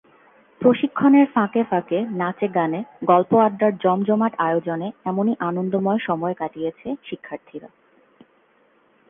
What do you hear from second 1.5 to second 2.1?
ফাঁকে